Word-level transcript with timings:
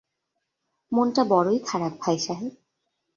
মনটা 0.91 1.23
বড়ই 1.23 1.59
খারাপ 1.65 1.93
ভাই 2.01 2.17
সাহেব। 2.19 2.53